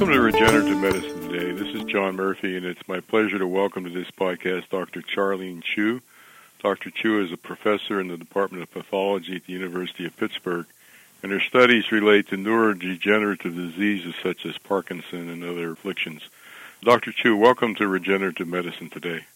Welcome 0.00 0.14
to 0.14 0.22
Regenerative 0.22 0.78
Medicine 0.78 1.28
Today. 1.28 1.52
This 1.52 1.74
is 1.74 1.84
John 1.84 2.16
Murphy, 2.16 2.56
and 2.56 2.64
it's 2.64 2.88
my 2.88 3.00
pleasure 3.00 3.38
to 3.38 3.46
welcome 3.46 3.84
to 3.84 3.90
this 3.90 4.10
podcast 4.10 4.70
Dr. 4.70 5.02
Charleen 5.02 5.62
Chu. 5.62 6.00
Dr. 6.62 6.90
Chu 6.90 7.22
is 7.22 7.30
a 7.32 7.36
professor 7.36 8.00
in 8.00 8.08
the 8.08 8.16
Department 8.16 8.62
of 8.62 8.72
Pathology 8.72 9.36
at 9.36 9.44
the 9.44 9.52
University 9.52 10.06
of 10.06 10.16
Pittsburgh, 10.16 10.64
and 11.22 11.30
her 11.30 11.40
studies 11.40 11.92
relate 11.92 12.28
to 12.28 12.36
neurodegenerative 12.36 13.54
diseases 13.54 14.14
such 14.22 14.46
as 14.46 14.56
Parkinson 14.56 15.28
and 15.28 15.44
other 15.44 15.72
afflictions. 15.72 16.22
Dr. 16.82 17.12
Chu, 17.12 17.36
welcome 17.36 17.74
to 17.74 17.86
Regenerative 17.86 18.48
Medicine 18.48 18.88
Today. 18.88 19.26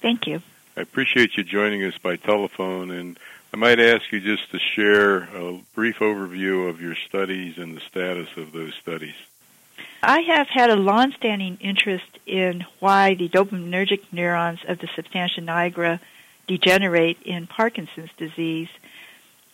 Thank 0.00 0.26
you. 0.26 0.40
I 0.78 0.80
appreciate 0.80 1.36
you 1.36 1.44
joining 1.44 1.84
us 1.84 1.98
by 1.98 2.16
telephone, 2.16 2.90
and 2.90 3.18
I 3.52 3.58
might 3.58 3.78
ask 3.78 4.10
you 4.10 4.20
just 4.20 4.50
to 4.52 4.58
share 4.58 5.24
a 5.24 5.60
brief 5.74 5.98
overview 5.98 6.70
of 6.70 6.80
your 6.80 6.94
studies 6.94 7.58
and 7.58 7.76
the 7.76 7.82
status 7.82 8.30
of 8.38 8.52
those 8.52 8.72
studies. 8.80 9.14
I 10.02 10.20
have 10.20 10.48
had 10.48 10.70
a 10.70 10.76
long-standing 10.76 11.58
interest 11.60 12.18
in 12.26 12.64
why 12.80 13.14
the 13.14 13.28
dopaminergic 13.28 14.02
neurons 14.12 14.60
of 14.68 14.78
the 14.78 14.88
substantia 14.94 15.40
nigra 15.40 16.00
degenerate 16.46 17.18
in 17.22 17.46
Parkinson's 17.46 18.10
disease. 18.16 18.68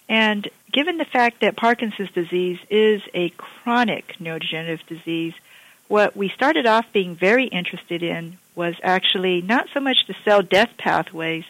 And 0.08 0.48
given 0.70 0.98
the 0.98 1.04
fact 1.04 1.40
that 1.40 1.56
Parkinson's 1.56 2.10
disease 2.10 2.58
is 2.68 3.02
a 3.14 3.30
chronic 3.30 4.16
neurodegenerative 4.18 4.86
disease, 4.86 5.34
what 5.88 6.16
we 6.16 6.28
started 6.28 6.66
off 6.66 6.92
being 6.92 7.14
very 7.14 7.46
interested 7.46 8.02
in 8.02 8.38
was 8.54 8.74
actually 8.82 9.42
not 9.42 9.68
so 9.72 9.80
much 9.80 10.06
the 10.06 10.16
cell 10.24 10.42
death 10.42 10.70
pathways, 10.76 11.44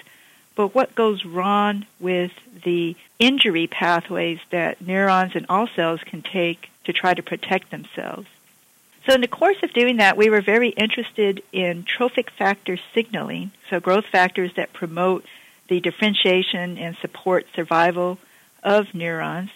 but 0.54 0.74
what 0.74 0.94
goes 0.94 1.24
wrong 1.24 1.86
with 1.98 2.32
the 2.64 2.94
injury 3.18 3.66
pathways 3.66 4.38
that 4.50 4.80
neurons 4.80 5.32
and 5.34 5.46
all 5.48 5.66
cells 5.74 6.00
can 6.04 6.22
take 6.22 6.68
to 6.84 6.92
try 6.92 7.14
to 7.14 7.22
protect 7.22 7.70
themselves. 7.70 8.26
So 9.06 9.14
in 9.14 9.20
the 9.20 9.28
course 9.28 9.56
of 9.62 9.72
doing 9.72 9.96
that, 9.96 10.16
we 10.16 10.30
were 10.30 10.40
very 10.40 10.68
interested 10.68 11.42
in 11.52 11.82
trophic 11.84 12.30
factor 12.30 12.78
signaling, 12.94 13.50
so 13.68 13.80
growth 13.80 14.06
factors 14.06 14.52
that 14.56 14.72
promote 14.72 15.24
the 15.68 15.80
differentiation 15.80 16.78
and 16.78 16.96
support 16.96 17.46
survival 17.54 18.18
of 18.62 18.94
neurons. 18.94 19.50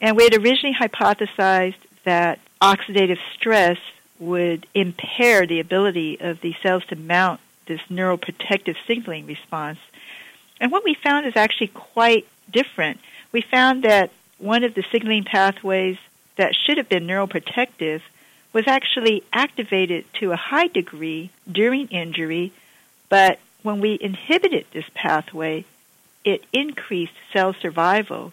And 0.00 0.16
we 0.16 0.24
had 0.24 0.34
originally 0.34 0.76
hypothesized 0.76 1.74
that 2.04 2.38
oxidative 2.60 3.18
stress 3.34 3.78
would 4.18 4.66
impair 4.74 5.46
the 5.46 5.60
ability 5.60 6.20
of 6.20 6.40
the 6.40 6.54
cells 6.62 6.84
to 6.86 6.96
mount 6.96 7.40
this 7.66 7.80
neuroprotective 7.90 8.76
signaling 8.86 9.26
response. 9.26 9.78
And 10.60 10.70
what 10.70 10.84
we 10.84 10.94
found 10.94 11.26
is 11.26 11.34
actually 11.36 11.68
quite 11.68 12.26
different. 12.50 13.00
We 13.32 13.42
found 13.42 13.82
that 13.82 14.10
one 14.38 14.64
of 14.64 14.74
the 14.74 14.84
signaling 14.92 15.24
pathways 15.24 15.98
that 16.36 16.54
should 16.54 16.78
have 16.78 16.88
been 16.88 17.06
neuroprotective 17.06 18.00
was 18.56 18.66
actually 18.66 19.22
activated 19.34 20.02
to 20.14 20.32
a 20.32 20.36
high 20.36 20.66
degree 20.66 21.28
during 21.52 21.86
injury, 21.88 22.50
but 23.10 23.38
when 23.62 23.80
we 23.80 23.98
inhibited 24.00 24.64
this 24.72 24.86
pathway, 24.94 25.62
it 26.24 26.42
increased 26.54 27.12
cell 27.34 27.52
survival. 27.52 28.32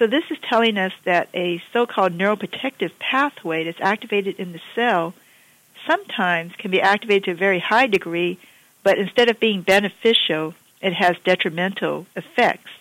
So 0.00 0.08
this 0.08 0.24
is 0.32 0.38
telling 0.50 0.76
us 0.78 0.92
that 1.04 1.28
a 1.32 1.62
so-called 1.72 2.18
neuroprotective 2.18 2.90
pathway 2.98 3.62
that's 3.62 3.80
activated 3.80 4.40
in 4.40 4.50
the 4.50 4.60
cell 4.74 5.14
sometimes 5.86 6.56
can 6.56 6.72
be 6.72 6.80
activated 6.80 7.24
to 7.26 7.30
a 7.30 7.34
very 7.46 7.60
high 7.60 7.86
degree, 7.86 8.40
but 8.82 8.98
instead 8.98 9.28
of 9.28 9.38
being 9.38 9.62
beneficial, 9.62 10.54
it 10.80 10.92
has 10.92 11.14
detrimental 11.22 12.06
effects. 12.16 12.72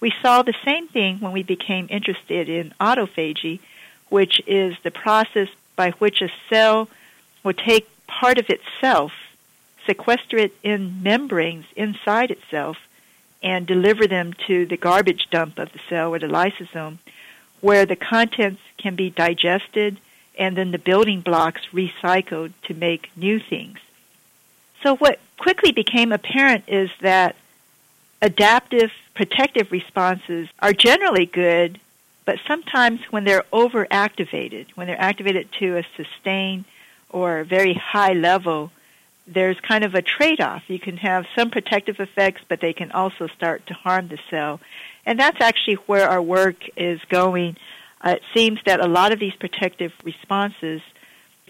We 0.00 0.12
saw 0.20 0.42
the 0.42 0.60
same 0.66 0.86
thing 0.86 1.20
when 1.20 1.32
we 1.32 1.44
became 1.44 1.86
interested 1.88 2.50
in 2.50 2.74
autophagy, 2.78 3.60
which 4.10 4.42
is 4.46 4.76
the 4.82 4.90
process 4.90 5.48
by 5.80 5.92
which 5.92 6.20
a 6.20 6.28
cell 6.50 6.90
will 7.42 7.54
take 7.54 7.88
part 8.06 8.36
of 8.36 8.50
itself, 8.50 9.12
sequester 9.86 10.36
it 10.36 10.52
in 10.62 11.02
membranes 11.02 11.64
inside 11.74 12.30
itself, 12.30 12.76
and 13.42 13.66
deliver 13.66 14.06
them 14.06 14.34
to 14.46 14.66
the 14.66 14.76
garbage 14.76 15.28
dump 15.30 15.58
of 15.58 15.72
the 15.72 15.80
cell 15.88 16.12
or 16.12 16.18
the 16.18 16.26
lysosome, 16.26 16.98
where 17.62 17.86
the 17.86 17.96
contents 17.96 18.60
can 18.76 18.94
be 18.94 19.08
digested 19.08 19.96
and 20.38 20.54
then 20.54 20.70
the 20.70 20.78
building 20.90 21.22
blocks 21.22 21.62
recycled 21.72 22.52
to 22.64 22.74
make 22.74 23.08
new 23.16 23.40
things. 23.40 23.78
So 24.82 24.96
what 24.96 25.18
quickly 25.38 25.72
became 25.72 26.12
apparent 26.12 26.64
is 26.68 26.90
that 27.00 27.36
adaptive 28.20 28.92
protective 29.14 29.72
responses 29.72 30.46
are 30.58 30.74
generally 30.74 31.24
good 31.24 31.80
but 32.30 32.38
sometimes 32.46 33.00
when 33.10 33.24
they're 33.24 33.42
overactivated, 33.52 34.66
when 34.76 34.86
they're 34.86 35.00
activated 35.00 35.48
to 35.58 35.78
a 35.78 35.82
sustained 35.96 36.64
or 37.08 37.42
very 37.42 37.74
high 37.74 38.12
level, 38.12 38.70
there's 39.26 39.58
kind 39.58 39.82
of 39.82 39.96
a 39.96 40.00
trade-off. 40.00 40.62
You 40.68 40.78
can 40.78 40.96
have 40.98 41.26
some 41.34 41.50
protective 41.50 41.98
effects, 41.98 42.42
but 42.48 42.60
they 42.60 42.72
can 42.72 42.92
also 42.92 43.26
start 43.26 43.66
to 43.66 43.74
harm 43.74 44.06
the 44.06 44.18
cell. 44.30 44.60
And 45.04 45.18
that's 45.18 45.40
actually 45.40 45.78
where 45.88 46.08
our 46.08 46.22
work 46.22 46.54
is 46.76 47.00
going. 47.08 47.56
Uh, 48.00 48.10
it 48.10 48.22
seems 48.32 48.60
that 48.64 48.78
a 48.78 48.86
lot 48.86 49.12
of 49.12 49.18
these 49.18 49.34
protective 49.34 49.92
responses, 50.04 50.82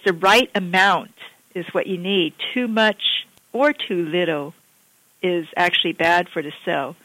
the 0.07 0.15
right 0.15 0.51
amount 0.55 1.13
is 1.55 1.67
what 1.73 1.89
you 1.89 1.99
need. 1.99 2.33
Too 2.55 2.69
much 2.69 3.27
or 3.53 3.75
too 3.75 4.07
little 4.07 4.55
is 5.23 5.47
actually 5.59 5.93
bad 5.93 6.31
for 6.31 6.41
the 6.41 6.55
cell. 6.65 6.97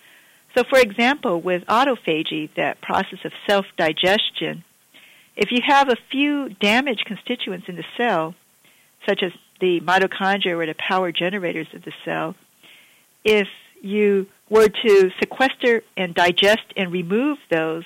So, 0.55 0.63
for 0.69 0.79
example, 0.79 1.41
with 1.41 1.66
autophagy, 1.66 2.49
that 2.55 2.81
process 2.81 3.19
of 3.25 3.33
self 3.47 3.66
digestion, 3.77 4.63
if 5.35 5.51
you 5.51 5.59
have 5.66 5.89
a 5.89 5.97
few 6.11 6.49
damaged 6.49 7.03
constituents 7.05 7.67
in 7.67 7.75
the 7.75 7.83
cell, 7.97 8.35
such 9.07 9.21
as 9.21 9.33
the 9.59 9.81
mitochondria 9.81 10.55
or 10.57 10.66
the 10.66 10.75
power 10.75 11.11
generators 11.11 11.67
of 11.73 11.83
the 11.83 11.91
cell, 12.05 12.35
if 13.25 13.47
you 13.81 14.27
were 14.49 14.69
to 14.69 15.11
sequester 15.19 15.83
and 15.97 16.16
digest 16.16 16.63
and 16.77 16.91
remove 16.91 17.37
those, 17.51 17.83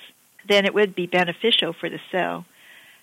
then 0.48 0.66
it 0.66 0.74
would 0.74 0.94
be 0.94 1.08
beneficial 1.08 1.74
for 1.74 1.90
the 1.90 2.00
cell. 2.12 2.46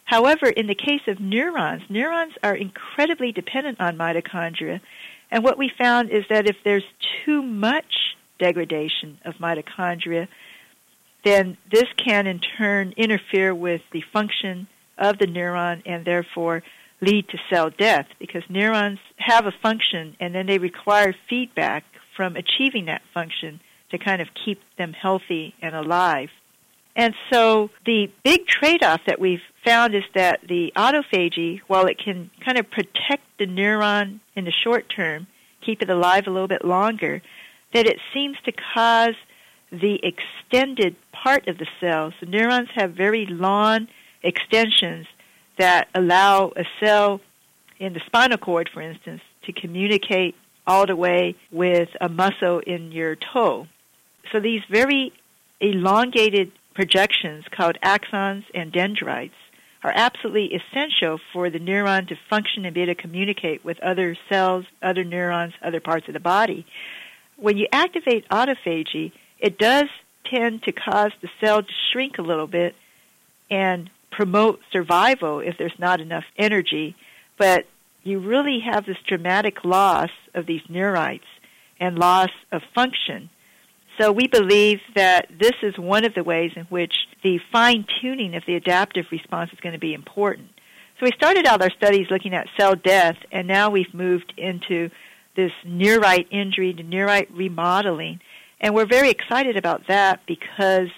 However, 0.04 0.46
in 0.46 0.68
the 0.68 0.76
case 0.76 1.02
of 1.08 1.18
neurons, 1.18 1.82
neurons 1.88 2.34
are 2.44 2.54
incredibly 2.54 3.32
dependent 3.32 3.80
on 3.80 3.98
mitochondria, 3.98 4.80
and 5.32 5.42
what 5.42 5.58
we 5.58 5.72
found 5.76 6.10
is 6.10 6.24
that 6.30 6.48
if 6.48 6.56
there's 6.62 6.84
too 7.24 7.42
much 7.42 8.15
degradation 8.38 9.18
of 9.24 9.34
mitochondria, 9.34 10.28
then 11.24 11.56
this 11.70 11.86
can 11.96 12.26
in 12.26 12.40
turn 12.40 12.94
interfere 12.96 13.54
with 13.54 13.82
the 13.92 14.02
function 14.12 14.68
of 14.98 15.18
the 15.18 15.26
neuron 15.26 15.82
and 15.84 16.04
therefore 16.04 16.62
lead 17.00 17.28
to 17.28 17.38
cell 17.50 17.70
death 17.70 18.06
because 18.18 18.42
neurons 18.48 18.98
have 19.18 19.46
a 19.46 19.52
function 19.62 20.16
and 20.20 20.34
then 20.34 20.46
they 20.46 20.58
require 20.58 21.14
feedback 21.28 21.84
from 22.16 22.36
achieving 22.36 22.86
that 22.86 23.02
function 23.12 23.60
to 23.90 23.98
kind 23.98 24.22
of 24.22 24.28
keep 24.44 24.60
them 24.78 24.92
healthy 24.92 25.54
and 25.60 25.74
alive. 25.74 26.30
And 26.96 27.14
so 27.30 27.70
the 27.84 28.10
big 28.24 28.46
trade-off 28.46 29.02
that 29.06 29.20
we've 29.20 29.42
found 29.64 29.94
is 29.94 30.04
that 30.14 30.40
the 30.48 30.72
autophagy, 30.74 31.60
while 31.66 31.86
it 31.86 31.98
can 32.02 32.30
kind 32.42 32.58
of 32.58 32.70
protect 32.70 33.22
the 33.38 33.46
neuron 33.46 34.20
in 34.34 34.46
the 34.46 34.52
short 34.64 34.88
term, 34.88 35.26
keep 35.60 35.82
it 35.82 35.90
alive 35.90 36.26
a 36.26 36.30
little 36.30 36.48
bit 36.48 36.64
longer, 36.64 37.20
that 37.76 37.86
it 37.86 37.98
seems 38.14 38.38
to 38.46 38.52
cause 38.74 39.14
the 39.70 40.00
extended 40.02 40.96
part 41.12 41.46
of 41.46 41.58
the 41.58 41.66
cell. 41.78 42.10
So 42.18 42.26
neurons 42.26 42.70
have 42.74 42.92
very 42.94 43.26
long 43.26 43.88
extensions 44.22 45.06
that 45.58 45.88
allow 45.94 46.52
a 46.56 46.64
cell 46.80 47.20
in 47.78 47.92
the 47.92 48.00
spinal 48.06 48.38
cord, 48.38 48.70
for 48.72 48.80
instance, 48.80 49.20
to 49.44 49.52
communicate 49.52 50.34
all 50.66 50.86
the 50.86 50.96
way 50.96 51.34
with 51.52 51.90
a 52.00 52.08
muscle 52.08 52.60
in 52.60 52.92
your 52.92 53.14
toe. 53.14 53.66
So 54.32 54.40
these 54.40 54.62
very 54.70 55.12
elongated 55.60 56.52
projections 56.74 57.44
called 57.54 57.76
axons 57.84 58.44
and 58.54 58.72
dendrites 58.72 59.34
are 59.84 59.92
absolutely 59.94 60.50
essential 60.54 61.20
for 61.30 61.50
the 61.50 61.60
neuron 61.60 62.08
to 62.08 62.16
function 62.30 62.64
and 62.64 62.74
be 62.74 62.80
able 62.80 62.94
to 62.94 63.02
communicate 63.02 63.66
with 63.66 63.78
other 63.80 64.16
cells, 64.30 64.64
other 64.82 65.04
neurons, 65.04 65.52
other 65.62 65.80
parts 65.80 66.08
of 66.08 66.14
the 66.14 66.20
body 66.20 66.64
when 67.36 67.56
you 67.56 67.66
activate 67.72 68.28
autophagy, 68.28 69.12
it 69.38 69.58
does 69.58 69.84
tend 70.24 70.62
to 70.64 70.72
cause 70.72 71.12
the 71.22 71.28
cell 71.40 71.62
to 71.62 71.68
shrink 71.92 72.18
a 72.18 72.22
little 72.22 72.46
bit 72.46 72.74
and 73.50 73.90
promote 74.10 74.60
survival 74.72 75.40
if 75.40 75.56
there's 75.58 75.78
not 75.78 76.00
enough 76.00 76.24
energy. 76.36 76.96
But 77.38 77.66
you 78.02 78.18
really 78.18 78.60
have 78.60 78.86
this 78.86 78.96
dramatic 79.06 79.64
loss 79.64 80.10
of 80.34 80.46
these 80.46 80.62
neurites 80.62 81.20
and 81.78 81.98
loss 81.98 82.30
of 82.50 82.62
function. 82.74 83.30
So 83.98 84.12
we 84.12 84.26
believe 84.26 84.80
that 84.94 85.28
this 85.38 85.54
is 85.62 85.78
one 85.78 86.04
of 86.04 86.14
the 86.14 86.22
ways 86.22 86.52
in 86.54 86.64
which 86.64 86.94
the 87.22 87.40
fine 87.50 87.86
tuning 88.00 88.34
of 88.34 88.42
the 88.46 88.54
adaptive 88.54 89.06
response 89.10 89.52
is 89.52 89.60
going 89.60 89.72
to 89.72 89.78
be 89.78 89.94
important. 89.94 90.48
So 90.98 91.04
we 91.04 91.12
started 91.12 91.46
out 91.46 91.62
our 91.62 91.70
studies 91.70 92.06
looking 92.10 92.34
at 92.34 92.46
cell 92.58 92.74
death, 92.74 93.16
and 93.30 93.46
now 93.46 93.70
we've 93.70 93.92
moved 93.92 94.32
into 94.36 94.90
this 95.36 95.52
neurite 95.64 96.26
injury 96.30 96.72
to 96.74 96.82
neurite 96.82 97.30
remodeling. 97.30 98.20
And 98.60 98.74
we're 98.74 98.86
very 98.86 99.10
excited 99.10 99.56
about 99.56 99.86
that 99.88 100.20
because 100.26 100.88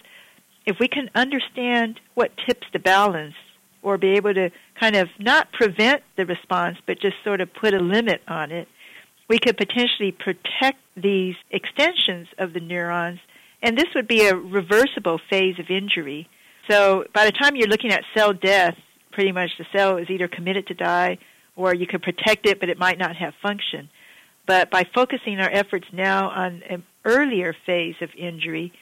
if 0.65 0.79
we 0.79 0.89
can 0.89 1.11
understand 1.15 2.01
what 2.15 2.31
tips 2.47 2.67
the 2.73 2.79
balance 2.79 3.35
or 3.83 3.99
be 3.99 4.13
able 4.13 4.35
to 4.35 4.51
kind 4.79 4.97
of 4.97 5.09
not 5.19 5.53
prevent 5.53 6.03
the 6.17 6.27
response, 6.27 6.79
but 6.87 7.01
just 7.01 7.17
sort 7.25 7.41
of 7.41 7.53
put 7.53 7.75
a 7.75 7.79
limit 7.79 8.23
on 8.29 8.53
it, 8.53 8.69
we 9.29 9.39
could 9.39 9.57
potentially 9.57 10.13
protect 10.13 10.79
these 10.97 11.37
extensions 11.51 12.29
of 12.39 12.53
the 12.53 12.61
neurons, 12.61 13.21
and 13.63 13.77
this 13.77 13.87
would 13.95 14.09
be 14.09 14.27
a 14.27 14.35
reversible 14.35 15.21
phase 15.31 15.59
of 15.59 15.71
injury. 15.71 16.29
So 16.71 17.05
by 17.15 17.25
the 17.25 17.33
time 17.33 17.57
you're 17.57 17.69
looking 17.69 17.93
at 17.93 18.05
cell 18.15 18.33
death, 18.33 18.77
pretty 19.13 19.33
much 19.33 19.51
the 19.59 19.67
cell 19.73 19.97
is 19.97 20.11
either 20.11 20.29
committed 20.29 20.67
to 20.69 20.75
die 20.75 21.19
or 21.57 21.75
you 21.75 21.87
could 21.87 22.03
protect 22.03 22.47
it, 22.47 22.61
but 22.61 22.69
it 22.69 22.79
might 22.79 22.99
not 22.99 23.17
have 23.17 23.35
function. 23.43 23.91
But 24.49 24.71
by 24.71 24.85
focusing 24.95 25.39
our 25.41 25.51
efforts 25.51 25.87
now 25.93 26.31
on 26.31 26.63
an 26.69 26.83
earlier 27.05 27.55
phase 27.67 27.97
of 28.01 28.09
injury, 28.17 28.73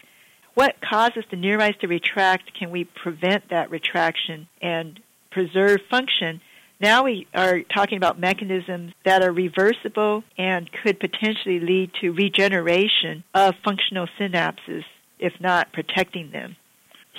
what 0.55 0.77
causes 0.81 1.25
the 1.29 1.37
neurites 1.37 1.81
to 1.81 1.89
retract? 1.89 2.57
Can 2.57 2.71
we 2.71 2.85
prevent 2.85 3.51
that 3.51 3.69
retraction 3.71 4.49
and 4.63 5.01
preserve 5.33 5.81
function? 5.91 6.41
Now 6.81 7.03
we 7.03 7.27
are 7.35 7.63
talking 7.63 7.99
about 7.99 8.21
mechanisms 8.21 8.93
that 9.05 9.25
are 9.25 9.33
reversible 9.33 10.23
and 10.39 10.71
could 10.85 11.01
potentially 11.01 11.59
lead 11.59 11.91
to 12.01 12.11
regeneration 12.11 13.25
of 13.35 13.55
functional 13.65 14.07
synapses, 14.21 14.85
if 15.19 15.33
not 15.41 15.73
protecting 15.73 16.31
them. 16.31 16.55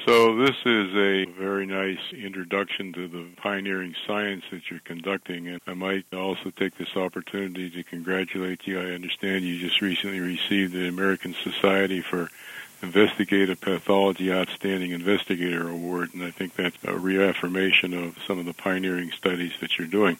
So 0.07 0.37
this 0.37 0.55
is 0.63 0.95
a 0.95 1.25
very 1.25 1.65
nice 1.65 1.99
introduction 2.13 2.93
to 2.93 3.09
the 3.09 3.25
pioneering 3.35 3.93
science 4.05 4.45
that 4.51 4.71
you're 4.71 4.79
conducting, 4.79 5.49
and 5.49 5.59
I 5.67 5.73
might 5.73 6.05
also 6.13 6.49
take 6.49 6.77
this 6.77 6.95
opportunity 6.95 7.69
to 7.71 7.83
congratulate 7.83 8.65
you. 8.65 8.79
I 8.79 8.93
understand 8.93 9.43
you 9.43 9.59
just 9.59 9.81
recently 9.81 10.21
received 10.21 10.71
the 10.71 10.87
American 10.87 11.35
Society 11.43 11.99
for 11.99 12.29
Investigative 12.81 13.59
Pathology 13.59 14.31
Outstanding 14.31 14.91
Investigator 14.91 15.67
Award, 15.67 16.13
and 16.13 16.23
I 16.23 16.31
think 16.31 16.55
that's 16.55 16.77
a 16.85 16.97
reaffirmation 16.97 17.93
of 17.93 18.15
some 18.25 18.39
of 18.39 18.45
the 18.45 18.53
pioneering 18.53 19.11
studies 19.11 19.51
that 19.59 19.77
you're 19.77 19.87
doing. 19.87 20.17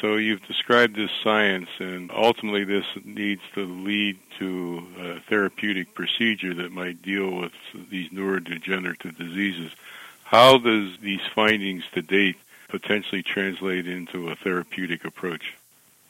So 0.00 0.16
you've 0.16 0.42
described 0.46 0.96
this 0.96 1.10
science, 1.22 1.68
and 1.78 2.10
ultimately 2.10 2.64
this 2.64 2.86
needs 3.04 3.42
to 3.54 3.64
lead 3.64 4.18
to 4.38 4.86
a 4.98 5.20
therapeutic 5.20 5.94
procedure 5.94 6.54
that 6.54 6.72
might 6.72 7.02
deal 7.02 7.30
with 7.30 7.52
these 7.88 8.10
neurodegenerative 8.10 9.16
diseases. 9.16 9.70
How 10.24 10.58
does 10.58 10.98
these 10.98 11.20
findings 11.34 11.84
to 11.92 12.02
date 12.02 12.36
potentially 12.68 13.22
translate 13.22 13.86
into 13.86 14.30
a 14.30 14.34
therapeutic 14.34 15.04
approach? 15.04 15.54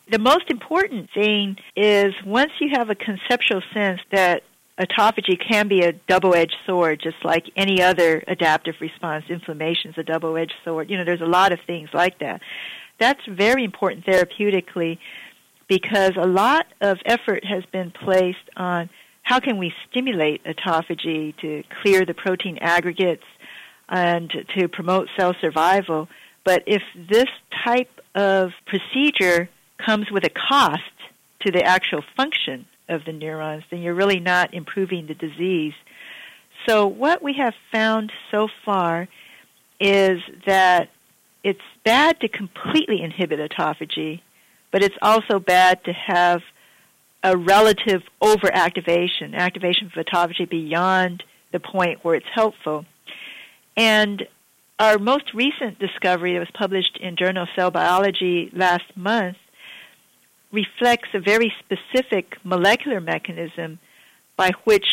The 0.09 0.19
most 0.19 0.51
important 0.51 1.11
thing 1.11 1.59
is 1.77 2.15
once 2.25 2.53
you 2.61 2.71
have 2.71 2.89
a 2.89 2.95
conceptual 2.95 3.63
sense 3.75 4.01
that 4.11 4.43
autophagy 4.85 5.39
can 5.39 5.69
be 5.69 5.83
a 5.83 5.93
double-edged 5.93 6.57
sword, 6.67 7.01
just 7.03 7.25
like 7.25 7.45
any 7.57 7.83
other 7.83 8.23
adaptive 8.27 8.75
response. 8.81 9.25
Inflammation 9.29 9.91
is 9.91 9.99
a 9.99 10.03
double-edged 10.03 10.55
sword. 10.65 10.91
You 10.91 10.99
know, 10.99 11.05
there's 11.05 11.21
a 11.21 11.27
lot 11.27 11.53
of 11.53 11.61
things 11.67 11.89
like 11.93 12.19
that. 12.19 12.41
That's 12.99 13.21
very 13.29 13.65
important 13.65 14.05
therapeutically 14.07 14.99
because 15.69 16.13
a 16.17 16.27
lot 16.27 16.67
of 16.81 16.99
effort 17.05 17.45
has 17.45 17.65
been 17.73 17.91
placed 17.91 18.51
on 18.57 18.91
how 19.23 19.41
can 19.41 19.59
we 19.59 19.73
stimulate 19.89 20.45
autophagy 20.45 21.37
to 21.39 21.63
clear 21.83 22.05
the 22.05 22.15
protein 22.15 22.59
aggregates 22.59 23.25
and 23.89 24.31
to 24.57 24.69
promote 24.69 25.09
cell 25.19 25.35
survival. 25.41 26.09
But 26.45 26.65
if 26.67 26.83
this 27.09 27.29
type 27.65 28.01
of 28.15 28.51
procedure 28.67 29.49
comes 29.79 30.11
with 30.11 30.25
a 30.25 30.31
cost 30.31 30.83
to 31.41 31.53
the 31.53 31.63
actual 31.63 32.03
function 32.17 32.67
of 32.89 33.05
the 33.05 33.13
neurons, 33.13 33.65
then 33.71 33.81
you're 33.81 33.95
really 33.95 34.21
not 34.21 34.55
improving 34.55 35.07
the 35.07 35.15
disease. 35.15 35.75
So 36.67 36.87
what 36.87 37.23
we 37.23 37.35
have 37.35 37.55
found 37.71 38.13
so 38.31 38.49
far 38.65 39.09
is 39.81 40.21
that 40.47 40.91
it's 41.43 41.61
bad 41.85 42.21
to 42.21 42.29
completely 42.29 43.03
inhibit 43.03 43.41
autophagy, 43.41 44.21
but 44.71 44.83
it's 44.83 44.95
also 45.03 45.39
bad 45.39 45.85
to 45.85 45.93
have 45.93 46.43
a 47.25 47.37
relative 47.37 48.03
overactivation, 48.21 49.35
activation 49.35 49.87
of 49.87 49.93
autophagy 49.93 50.49
beyond 50.49 51.23
the 51.53 51.61
point 51.61 52.05
where 52.05 52.15
it's 52.15 52.27
helpful. 52.33 52.85
And 53.77 54.27
our 54.79 54.99
most 54.99 55.33
recent 55.35 55.79
discovery 55.79 56.35
that 56.35 56.41
was 56.41 56.51
published 56.55 56.99
in 57.01 57.17
Journal 57.17 57.45
of 57.45 57.49
Cell 57.57 57.71
Biology 57.71 58.51
last 58.53 58.85
month 58.97 59.37
reflects 60.53 61.09
a 61.15 61.21
very 61.21 61.53
specific 61.61 62.37
molecular 62.45 63.01
mechanism 63.01 63.79
by 64.37 64.51
which 64.65 64.87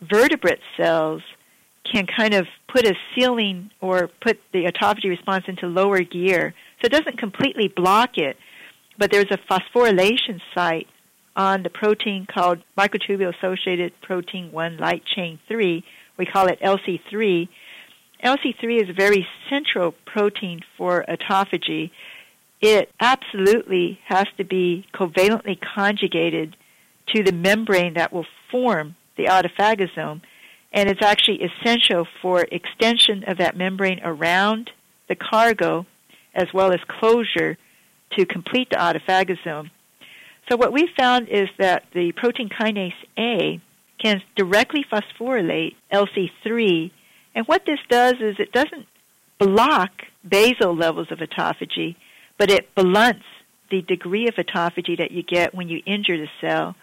vertebrate 0.00 0.60
cells 0.76 1.22
can 1.90 2.06
kind 2.06 2.34
of 2.34 2.46
put 2.72 2.86
a 2.86 2.94
ceiling 3.14 3.70
or 3.80 4.10
put 4.20 4.38
the 4.52 4.64
autophagy 4.64 5.08
response 5.08 5.44
into 5.48 5.66
lower 5.66 6.02
gear. 6.02 6.54
So 6.80 6.86
it 6.86 6.92
doesn't 6.92 7.18
completely 7.18 7.68
block 7.68 8.18
it, 8.18 8.36
but 8.98 9.10
there's 9.10 9.30
a 9.30 9.38
phosphorylation 9.50 10.40
site 10.54 10.86
on 11.34 11.62
the 11.62 11.70
protein 11.70 12.26
called 12.26 12.58
microtubule 12.76 13.34
associated 13.36 13.92
protein 14.02 14.52
1 14.52 14.76
light 14.76 15.02
chain 15.16 15.38
3. 15.48 15.84
We 16.18 16.26
call 16.26 16.48
it 16.48 16.60
LC3. 16.60 17.48
LC3 18.24 18.82
is 18.82 18.88
a 18.90 18.92
very 18.92 19.26
central 19.48 19.94
protein 20.04 20.60
for 20.76 21.04
autophagy 21.08 21.90
it 22.60 22.90
absolutely 23.00 24.00
has 24.06 24.26
to 24.36 24.44
be 24.44 24.86
covalently 24.94 25.58
conjugated 25.60 26.56
to 27.14 27.22
the 27.22 27.32
membrane 27.32 27.94
that 27.94 28.12
will 28.12 28.26
form 28.50 28.96
the 29.16 29.24
autophagosome, 29.24 30.20
and 30.72 30.88
it's 30.88 31.02
actually 31.02 31.42
essential 31.42 32.06
for 32.20 32.42
extension 32.42 33.24
of 33.26 33.38
that 33.38 33.56
membrane 33.56 34.00
around 34.02 34.70
the 35.08 35.14
cargo 35.14 35.86
as 36.34 36.46
well 36.52 36.72
as 36.72 36.80
closure 36.86 37.56
to 38.16 38.26
complete 38.26 38.68
the 38.70 38.76
autophagosome. 38.76 39.70
So 40.48 40.56
what 40.56 40.72
we 40.72 40.88
found 40.98 41.28
is 41.28 41.48
that 41.58 41.84
the 41.92 42.12
protein 42.12 42.48
kinase 42.48 42.92
A 43.18 43.60
can 44.02 44.22
directly 44.36 44.84
phosphorylate 44.90 45.74
LC3, 45.92 46.90
and 47.34 47.46
what 47.46 47.64
this 47.66 47.80
does 47.88 48.14
is 48.20 48.36
it 48.38 48.52
doesn't 48.52 48.86
block 49.38 49.90
basal 50.26 50.74
levels 50.74 51.08
of 51.10 51.18
autophagy, 51.18 51.96
but 52.38 52.50
it 52.50 52.74
blunts 52.74 53.24
the 53.70 53.82
degree 53.82 54.28
of 54.28 54.34
autophagy 54.36 54.96
that 54.96 55.10
you 55.10 55.22
get 55.22 55.54
when 55.54 55.68
you 55.68 55.82
injure 55.84 56.16
the 56.16 56.28
cell, 56.40 56.74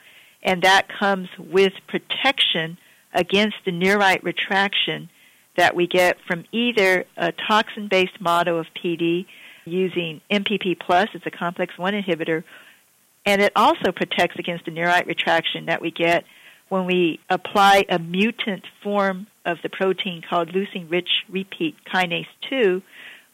and 0.43 0.61
that 0.61 0.87
comes 0.87 1.29
with 1.39 1.73
protection 1.87 2.77
against 3.13 3.55
the 3.65 3.71
neurite 3.71 4.23
retraction 4.23 5.09
that 5.57 5.75
we 5.75 5.87
get 5.87 6.17
from 6.27 6.43
either 6.51 7.05
a 7.17 7.31
toxin-based 7.31 8.19
model 8.19 8.59
of 8.59 8.67
PD 8.75 9.25
using 9.63 10.21
MPP 10.29 10.79
plus, 10.79 11.07
it's 11.13 11.25
a 11.25 11.31
complex 11.31 11.77
1 11.77 11.93
inhibitor, 11.93 12.43
and 13.25 13.41
it 13.41 13.51
also 13.55 13.91
protects 13.91 14.37
against 14.37 14.65
the 14.65 14.71
neurite 14.71 15.07
retraction 15.07 15.65
that 15.65 15.81
we 15.81 15.89
get 15.89 16.25
when 16.69 16.85
we 16.85 17.19
apply 17.29 17.85
a 17.89 17.97
mutant 17.97 18.63
form 18.83 19.27
of 19.45 19.57
the 19.63 19.69
protein 19.69 20.21
called 20.27 20.49
leucine-rich 20.49 21.09
repeat 21.29 21.75
kinase 21.91 22.27
2 22.49 22.81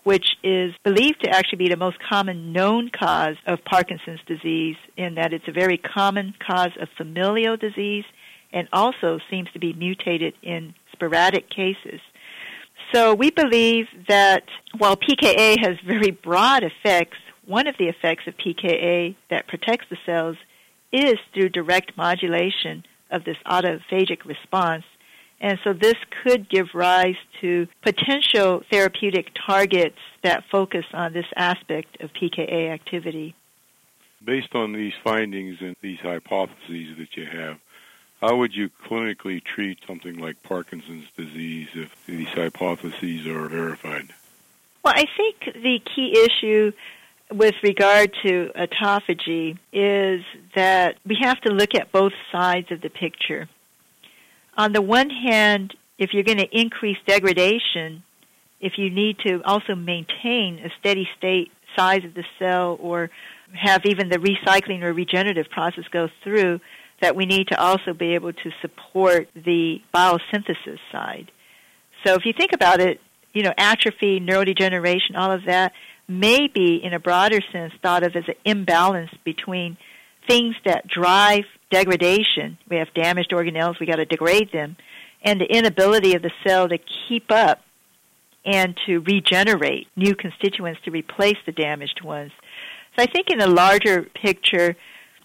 which 0.04 0.26
is 0.44 0.74
believed 0.84 1.24
to 1.24 1.30
actually 1.30 1.58
be 1.58 1.70
the 1.70 1.78
most 1.78 1.98
common 2.10 2.52
known 2.54 2.90
cause 2.90 3.36
of 3.46 3.64
Parkinson's 3.64 4.20
disease, 4.26 4.78
in 4.98 5.16
that 5.16 5.34
it's 5.34 5.48
a 5.48 5.52
very 5.52 5.78
common 5.78 6.34
cause 6.46 6.72
of 6.80 6.90
familial 6.98 7.58
disease 7.58 8.06
and 8.54 8.68
also 8.74 9.20
seems 9.30 9.50
to 9.54 9.60
be 9.60 9.74
mutated 9.74 10.34
in 10.42 10.74
sporadic 10.92 11.50
cases. 11.50 12.02
So 12.94 13.14
we 13.14 13.32
believe 13.32 13.86
that 14.10 14.44
while 14.78 14.98
PKA 14.98 15.58
has 15.62 15.78
very 15.86 16.12
broad 16.12 16.64
effects, 16.64 17.18
one 17.46 17.68
of 17.68 17.76
the 17.78 17.88
effects 17.88 18.24
of 18.28 18.34
PKA 18.38 19.16
that 19.30 19.48
protects 19.48 19.86
the 19.90 19.98
cells 20.06 20.36
is 20.92 21.16
through 21.34 21.50
direct 21.50 21.96
modulation 21.96 22.84
of 23.10 23.24
this 23.24 23.38
autophagic 23.46 24.26
response 24.26 24.84
and 25.42 25.58
so 25.64 25.74
this 25.74 25.96
could 26.24 26.48
give 26.48 26.68
rise 26.76 27.16
to 27.42 27.68
potential 27.82 28.62
therapeutic 28.70 29.32
targets 29.34 29.98
that 30.24 30.44
focus 30.52 30.86
on 30.94 31.14
this 31.14 31.26
aspect 31.36 32.00
of 32.00 32.12
PKA 32.14 32.72
activity. 32.72 33.34
Based 34.24 34.54
on 34.54 34.72
these 34.72 34.94
findings 35.04 35.58
and 35.60 35.76
these 35.82 36.00
hypotheses 36.00 36.96
that 37.00 37.18
you 37.18 37.26
have, 37.26 37.58
how 38.22 38.38
would 38.38 38.54
you 38.54 38.70
clinically 38.88 39.44
treat 39.44 39.80
something 39.88 40.20
like 40.20 40.44
Parkinson's 40.44 41.08
disease 41.18 41.70
if 41.74 42.06
these 42.06 42.28
hypotheses 42.28 43.26
are 43.26 43.50
verified? 43.50 44.14
Well, 44.84 44.94
I 44.96 45.06
think 45.18 45.56
the 45.56 45.80
key 45.96 46.20
issue 46.24 46.72
with 47.32 47.56
regard 47.64 48.14
to 48.24 48.52
autophagy 48.56 49.58
is 49.74 50.24
that 50.54 50.98
we 51.04 51.18
have 51.20 51.42
to 51.42 51.50
look 51.50 51.74
at 51.74 51.92
both 51.92 52.14
sides 52.32 52.72
of 52.72 52.82
the 52.82 52.92
picture 52.92 53.50
on 54.58 54.74
the 54.74 54.82
one 54.82 55.10
hand, 55.10 55.74
if 55.98 56.12
you're 56.14 56.24
going 56.24 56.38
to 56.38 56.50
increase 56.52 56.98
degradation, 57.08 58.04
if 58.60 58.74
you 58.78 58.90
need 58.90 59.18
to 59.26 59.42
also 59.44 59.76
maintain 59.76 60.60
a 60.64 60.70
steady 60.80 61.08
state 61.18 61.52
size 61.76 62.04
of 62.04 62.14
the 62.14 62.24
cell 62.38 62.78
or 62.82 63.10
have 63.54 63.82
even 63.86 64.10
the 64.10 64.18
recycling 64.18 64.84
or 64.84 64.94
regenerative 64.94 65.50
process 65.50 65.84
go 65.92 66.10
through, 66.24 66.60
that 67.02 67.16
we 67.16 67.26
need 67.26 67.48
to 67.48 67.60
also 67.60 67.94
be 67.94 68.14
able 68.14 68.32
to 68.32 68.52
support 68.62 69.28
the 69.34 69.82
biosynthesis 69.94 70.78
side. 70.92 71.32
So 72.06 72.14
if 72.16 72.26
you 72.26 72.34
think 72.38 72.54
about 72.54 72.80
it, 72.80 73.00
you 73.34 73.44
know, 73.44 73.54
atrophy, 73.58 74.20
neurodegeneration, 74.20 75.16
all 75.16 75.32
of 75.32 75.46
that, 75.46 75.74
may 76.08 76.48
be, 76.48 76.80
in 76.84 76.94
a 76.94 77.00
broader 77.00 77.40
sense, 77.52 77.74
thought 77.82 78.04
of 78.04 78.16
as 78.16 78.26
an 78.28 78.36
imbalance 78.46 79.12
between 79.24 79.78
things 80.28 80.56
that 80.66 80.88
drive 80.88 81.46
degradation. 81.72 82.58
We 82.70 82.78
have 82.78 82.94
damaged 82.94 83.32
organelles, 83.32 83.80
we 83.80 83.88
got 83.88 83.96
to 83.96 84.06
degrade 84.06 84.52
them, 84.52 84.76
and 85.24 85.42
the 85.42 85.46
inability 85.46 86.16
of 86.16 86.22
the 86.22 86.32
cell 86.46 86.70
to 86.70 86.78
keep 87.08 87.32
up 87.32 87.62
and 88.46 88.78
to 88.86 89.00
regenerate 89.00 89.88
new 89.96 90.16
constituents 90.16 90.82
to 90.86 90.92
replace 90.92 91.38
the 91.46 91.52
damaged 91.52 92.02
ones. 92.04 92.32
So 92.98 93.04
I 93.04 93.06
think 93.06 93.30
in 93.30 93.40
the 93.40 93.48
larger 93.48 94.04
picture, 94.04 94.76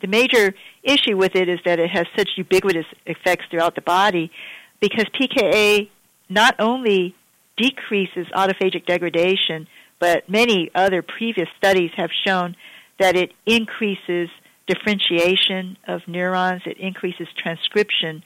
the 0.01 0.07
major 0.07 0.55
issue 0.83 1.17
with 1.17 1.35
it 1.35 1.49
is 1.49 1.59
that 1.65 1.79
it 1.79 1.91
has 1.91 2.07
such 2.17 2.29
ubiquitous 2.37 2.87
effects 3.07 3.47
throughout 3.51 3.75
the 3.75 3.81
body 3.81 4.31
because 4.81 5.07
PKA 5.19 5.89
not 6.29 6.55
only 6.59 7.15
decreases 7.57 8.27
autophagic 8.35 8.87
degradation, 8.87 9.67
but 9.99 10.29
many 10.29 10.71
other 10.75 11.03
previous 11.03 11.49
studies 11.57 11.91
have 11.97 12.11
shown 12.27 12.55
that 12.99 13.17
it 13.17 13.33
increases 13.47 14.29
differentiation 14.67 15.77
of 15.87 16.01
neurons, 16.07 16.63
it 16.67 16.79
increases 16.79 17.29
transcription 17.37 18.23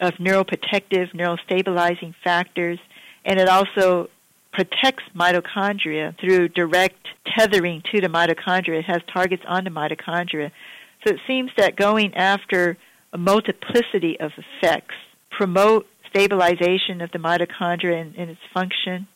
of 0.00 0.14
neuroprotective, 0.14 1.12
neurostabilizing 1.14 2.14
factors, 2.22 2.78
and 3.24 3.38
it 3.38 3.48
also 3.48 4.08
protects 4.52 5.04
mitochondria 5.14 6.18
through 6.18 6.48
direct 6.48 7.06
tethering 7.36 7.82
to 7.92 8.00
the 8.00 8.08
mitochondria. 8.08 8.78
It 8.80 8.84
has 8.86 9.02
targets 9.12 9.42
on 9.46 9.64
the 9.64 9.70
mitochondria. 9.70 10.50
So 11.06 11.14
it 11.14 11.20
seems 11.26 11.50
that 11.56 11.76
going 11.76 12.14
after 12.14 12.76
a 13.12 13.18
multiplicity 13.18 14.18
of 14.18 14.32
effects 14.36 14.94
promote 15.30 15.86
stabilization 16.08 17.00
of 17.00 17.10
the 17.12 17.18
mitochondria 17.18 18.00
and, 18.00 18.14
and 18.16 18.30
its 18.30 18.40
function, 18.54 19.06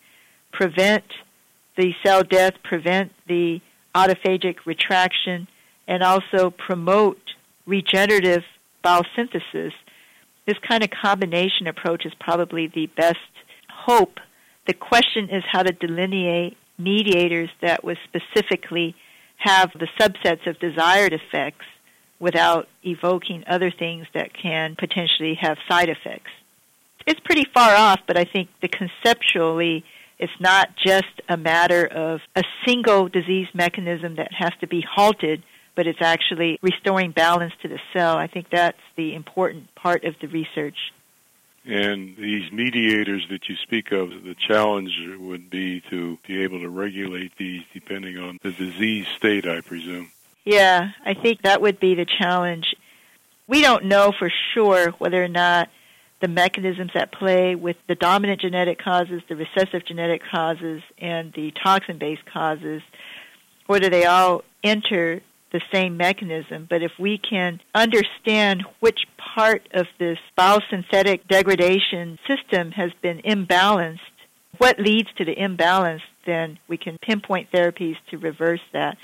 prevent 0.53 1.05
the 1.77 1.93
cell 2.05 2.23
death, 2.23 2.55
prevent 2.63 3.13
the 3.27 3.61
autophagic 3.95 4.57
retraction, 4.67 5.49
and 5.91 6.05
also 6.05 6.51
promote 6.51 7.21
regenerative 7.67 8.45
biosynthesis. 8.85 9.73
This 10.47 10.57
kind 10.67 10.85
of 10.85 10.91
combination 10.91 11.67
approach 11.67 12.07
is 12.07 12.13
probably 12.21 12.69
the 12.69 12.87
best 12.97 13.19
hope. 13.69 14.21
The 14.69 14.73
question 14.73 15.29
is 15.31 15.43
how 15.51 15.65
to 15.65 15.73
delineate 15.73 16.57
mediators 16.79 17.51
that 17.61 17.83
would 17.85 17.99
specifically 18.05 18.95
have 19.37 19.73
the 19.73 19.89
subsets 20.01 20.47
of 20.47 20.61
desired 20.61 21.13
effects 21.13 21.67
without 22.21 22.69
evoking 22.85 23.43
other 23.49 23.73
things 23.77 24.07
that 24.15 24.31
can 24.33 24.77
potentially 24.79 25.37
have 25.41 25.59
side 25.69 25.89
effects. 25.89 26.31
It's 27.05 27.21
pretty 27.21 27.47
far 27.53 27.75
off, 27.75 28.01
but 28.07 28.17
I 28.17 28.25
think 28.25 28.49
the 28.63 28.69
conceptually 28.69 29.85
it's 30.21 30.33
not 30.39 30.77
just 30.77 31.23
a 31.31 31.39
matter 31.39 31.87
of 31.87 32.21
a 32.37 32.43
single 32.67 33.09
disease 33.09 33.49
mechanism 33.55 34.17
that 34.17 34.29
has 34.39 34.53
to 34.61 34.67
be 34.67 34.85
halted, 34.87 35.43
but 35.75 35.87
it's 35.87 36.03
actually 36.03 36.59
restoring 36.63 37.13
balance 37.13 37.53
to 37.63 37.69
the 37.69 37.79
cell. 37.93 38.17
I 38.17 38.27
think 38.27 38.51
that's 38.51 38.79
the 38.97 39.15
important 39.15 39.75
part 39.75 40.05
of 40.05 40.15
the 40.21 40.29
research. 40.29 40.77
And 41.65 42.17
these 42.17 42.51
mediators 42.51 43.27
that 43.31 43.49
you 43.49 43.57
speak 43.57 43.93
of, 43.93 44.09
the 44.25 44.35
challenge 44.35 44.93
would 45.19 45.51
be 45.51 45.83
to 45.91 46.19
be 46.27 46.43
able 46.43 46.61
to 46.61 46.69
regulate 46.69 47.33
these 47.37 47.63
depending 47.75 48.19
on 48.19 48.39
the 48.43 48.51
disease 48.51 49.07
state, 49.17 49.47
I 49.47 49.61
presume. 49.61 50.11
Yeah, 50.45 50.91
I 51.05 51.15
think 51.15 51.43
that 51.43 51.61
would 51.61 51.79
be 51.79 51.95
the 51.95 52.07
challenge. 52.07 52.75
We 53.47 53.61
don't 53.61 53.87
know 53.87 54.13
for 54.19 54.31
sure 54.55 54.91
whether 54.93 55.23
or 55.23 55.29
not 55.29 55.69
the 56.21 56.29
mechanisms 56.29 56.93
at 56.95 57.13
play 57.13 57.55
with 57.55 57.77
the 57.89 57.95
dominant 57.95 58.41
genetic 58.41 58.79
causes, 58.79 59.23
the 59.29 59.37
recessive 59.37 59.85
genetic 59.85 60.23
causes, 60.31 60.83
and 60.99 61.33
the 61.33 61.51
toxin 61.51 61.99
based 61.99 62.25
causes, 62.27 62.83
whether 63.67 63.89
they 63.91 64.07
all 64.07 64.45
enter 64.63 65.21
the 65.53 65.61
same 65.73 65.97
mechanism. 65.97 66.67
But 66.69 66.83
if 66.83 66.93
we 66.99 67.19
can 67.19 67.61
understand 67.75 68.65
which 68.81 69.07
part 69.17 69.69
of 69.73 69.87
this 69.99 70.19
biosynthetic 70.39 71.27
degradation 71.29 72.19
system 72.27 72.73
has 72.73 72.93
been 73.03 73.19
imbalanced, 73.19 74.01
what 74.59 74.79
leads 74.79 75.09
to 75.17 75.25
the 75.25 75.39
imbalance, 75.39 76.03
then 76.27 76.59
we 76.69 76.77
can 76.77 76.99
pinpoint 76.99 77.51
therapies 77.51 77.97
to 78.11 78.19
reverse 78.19 78.61
that. 78.73 78.99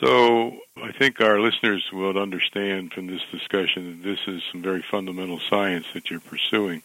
So 0.00 0.56
I 0.76 0.92
think 0.92 1.20
our 1.20 1.38
listeners 1.38 1.84
will 1.92 2.18
understand 2.18 2.92
from 2.92 3.06
this 3.06 3.20
discussion 3.30 3.90
that 3.90 4.08
this 4.08 4.18
is 4.26 4.42
some 4.50 4.62
very 4.62 4.82
fundamental 4.90 5.38
science 5.50 5.86
that 5.92 6.10
you're 6.10 6.20
pursuing. 6.20 6.82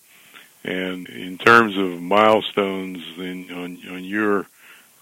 And 0.63 1.07
in 1.07 1.37
terms 1.37 1.77
of 1.77 2.01
milestones 2.01 3.01
in, 3.17 3.49
on, 3.51 3.95
on 3.95 4.03
your 4.03 4.47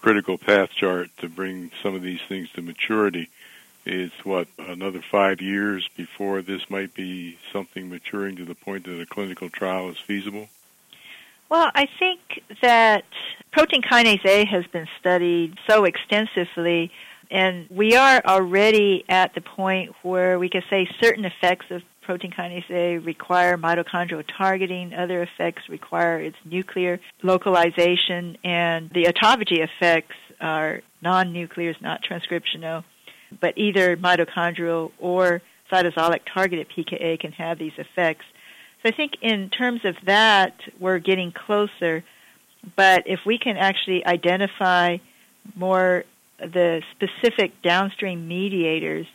critical 0.00 0.38
path 0.38 0.70
chart 0.70 1.10
to 1.18 1.28
bring 1.28 1.72
some 1.82 1.96
of 1.96 2.02
these 2.02 2.20
things 2.28 2.48
to 2.54 2.62
maturity, 2.62 3.28
it's 3.86 4.24
what, 4.24 4.48
another 4.58 5.00
five 5.10 5.40
years 5.40 5.88
before 5.96 6.42
this 6.42 6.68
might 6.68 6.94
be 6.94 7.38
something 7.52 7.88
maturing 7.88 8.36
to 8.36 8.44
the 8.44 8.54
point 8.54 8.84
that 8.84 9.00
a 9.00 9.06
clinical 9.06 9.48
trial 9.48 9.88
is 9.88 9.98
feasible? 9.98 10.48
Well, 11.48 11.70
I 11.74 11.86
think 11.98 12.20
that 12.60 13.04
protein 13.52 13.82
kinase 13.82 14.24
A 14.26 14.44
has 14.46 14.66
been 14.66 14.88
studied 14.98 15.56
so 15.68 15.84
extensively 15.84 16.90
and 17.30 17.68
we 17.70 17.96
are 17.96 18.22
already 18.24 19.04
at 19.08 19.34
the 19.34 19.40
point 19.40 19.92
where 20.02 20.38
we 20.38 20.48
can 20.48 20.62
say 20.70 20.88
certain 21.00 21.24
effects 21.24 21.66
of 21.70 21.82
protein 22.02 22.30
kinase 22.30 22.70
A 22.70 22.98
require 22.98 23.56
mitochondrial 23.56 24.24
targeting, 24.38 24.94
other 24.94 25.22
effects 25.22 25.68
require 25.68 26.20
its 26.20 26.36
nuclear 26.44 27.00
localization, 27.22 28.38
and 28.44 28.90
the 28.90 29.04
autophagy 29.04 29.58
effects 29.58 30.14
are 30.40 30.82
non-nuclear, 31.02 31.74
not 31.80 32.00
transcriptional, 32.02 32.84
but 33.40 33.56
either 33.56 33.96
mitochondrial 33.96 34.92
or 34.98 35.42
cytosolic 35.70 36.20
targeted 36.32 36.68
PKA 36.68 37.18
can 37.18 37.32
have 37.32 37.58
these 37.58 37.72
effects. 37.78 38.24
So 38.82 38.88
I 38.88 38.92
think 38.92 39.14
in 39.20 39.50
terms 39.50 39.80
of 39.84 39.96
that, 40.04 40.54
we're 40.78 40.98
getting 40.98 41.32
closer, 41.32 42.04
but 42.76 43.04
if 43.06 43.20
we 43.26 43.38
can 43.38 43.56
actually 43.56 44.04
identify 44.06 44.98
more 45.54 46.04
the 46.38 46.82
specific 46.92 47.62
downstream 47.62 48.28
mediators 48.28 49.06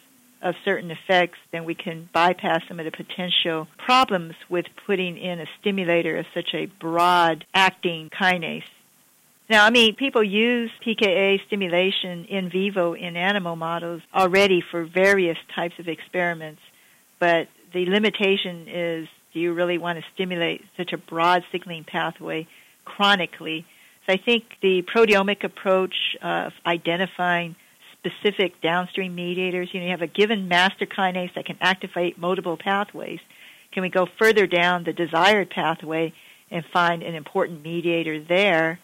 of 0.42 0.56
certain 0.66 0.90
effects, 0.90 1.38
then 1.51 1.66
we 1.66 1.75
can 1.75 2.10
bypass 2.13 2.62
some 2.68 2.80
of 2.80 2.86
the 2.86 2.92
potential 2.92 3.68
problems 3.78 4.34
with 4.50 4.66
putting 4.88 5.18
in 5.18 5.40
a 5.40 5.46
stimulator 5.60 6.18
of 6.18 6.25
such 6.34 6.54
a 6.54 6.66
broad 6.66 7.46
acting 7.54 8.10
kinase. 8.10 8.63
Now, 9.51 9.65
I 9.65 9.70
mean, 9.70 9.96
people 9.96 10.24
use 10.24 10.72
PKA 10.81 11.46
stimulation 11.46 12.24
in 12.24 12.50
vivo 12.50 12.93
in 12.93 13.17
animal 13.17 13.58
models 13.58 14.01
already 14.15 14.63
for 14.72 14.86
various 14.86 15.38
types 15.53 15.77
of 15.77 15.89
experiments, 15.89 16.62
but 17.20 17.50
the 17.74 17.86
limitation 17.86 18.70
is 18.70 19.10
do 19.34 19.41
you 19.41 19.51
really 19.53 19.77
want 19.77 20.00
to 20.00 20.05
stimulate 20.13 20.62
such 20.77 20.93
a 20.93 20.98
broad 20.98 21.43
signaling 21.51 21.84
pathway 21.84 22.48
chronically? 22.86 23.65
So 24.08 24.13
I 24.13 24.17
think 24.24 24.46
the 24.62 24.84
proteomic 24.84 25.43
approach 25.43 26.15
of 26.22 26.53
identifying 26.65 27.58
specific 28.00 28.62
downstream 28.62 29.15
mediators, 29.15 29.67
you 29.74 29.81
know, 29.81 29.88
you 29.88 29.91
have 29.91 30.01
a 30.01 30.08
given 30.08 30.48
master 30.48 30.86
kinase 30.86 31.34
that 31.34 31.43
can 31.43 31.58
activate 31.60 32.17
multiple 32.17 32.55
pathways. 32.55 33.20
Can 33.74 33.84
we 33.84 33.89
go 33.89 34.08
further 34.17 34.48
down 34.48 34.86
the 34.86 34.93
desired 34.93 35.50
pathway 35.50 36.13
and 36.50 36.63
find 36.72 37.03
an 37.03 37.15
important 37.15 37.62
mediator 37.62 38.24
there 38.24 38.79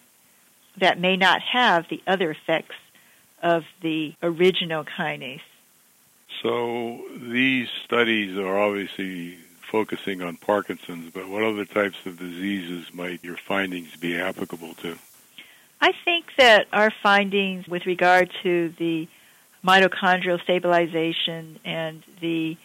that 0.80 1.00
may 1.00 1.16
not 1.16 1.40
have 1.42 1.86
the 1.88 2.02
other 2.06 2.30
effects 2.30 2.76
of 3.42 3.64
the 3.82 4.14
original 4.22 4.84
kinase? 4.84 5.40
So 6.42 7.00
these 7.16 7.68
studies 7.84 8.36
are 8.36 8.58
obviously 8.58 9.38
focusing 9.70 10.22
on 10.22 10.36
Parkinson's, 10.36 11.12
but 11.12 11.28
what 11.28 11.42
other 11.42 11.64
types 11.64 11.98
of 12.06 12.18
diseases 12.18 12.92
might 12.94 13.22
your 13.22 13.36
findings 13.36 13.96
be 13.96 14.18
applicable 14.18 14.74
to? 14.74 14.96
I 15.80 15.92
think 16.04 16.26
that 16.38 16.66
our 16.72 16.90
findings 17.02 17.68
with 17.68 17.86
regard 17.86 18.30
to 18.42 18.74
the 18.78 19.08
mitochondrial 19.64 20.42
stabilization 20.42 21.58
and 21.64 22.02
the 22.20 22.56